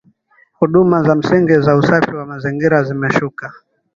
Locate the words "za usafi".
1.59-2.11